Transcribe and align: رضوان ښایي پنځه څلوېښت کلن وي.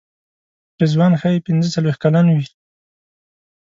رضوان 0.81 1.13
ښایي 1.19 1.43
پنځه 1.47 1.67
څلوېښت 1.75 1.99
کلن 2.03 2.25
وي. 2.31 2.45